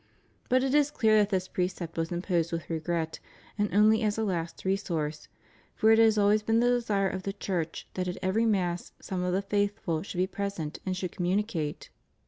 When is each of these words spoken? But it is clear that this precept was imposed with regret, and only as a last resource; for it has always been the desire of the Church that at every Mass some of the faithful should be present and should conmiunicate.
But 0.49 0.63
it 0.63 0.73
is 0.73 0.89
clear 0.89 1.19
that 1.19 1.29
this 1.29 1.47
precept 1.47 1.95
was 1.95 2.11
imposed 2.11 2.51
with 2.51 2.71
regret, 2.71 3.19
and 3.55 3.71
only 3.71 4.01
as 4.01 4.17
a 4.17 4.23
last 4.23 4.65
resource; 4.65 5.27
for 5.75 5.91
it 5.91 5.99
has 5.99 6.17
always 6.17 6.41
been 6.41 6.59
the 6.59 6.69
desire 6.69 7.07
of 7.07 7.21
the 7.21 7.33
Church 7.33 7.87
that 7.93 8.07
at 8.07 8.17
every 8.19 8.47
Mass 8.47 8.93
some 8.99 9.21
of 9.21 9.31
the 9.31 9.43
faithful 9.43 10.01
should 10.01 10.17
be 10.17 10.25
present 10.25 10.79
and 10.87 10.97
should 10.97 11.11
conmiunicate. 11.11 11.89